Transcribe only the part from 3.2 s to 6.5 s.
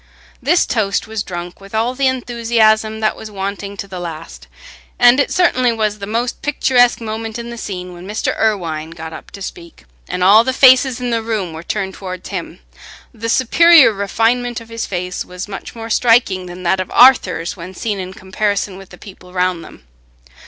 wanting to the last, and it certainly was the most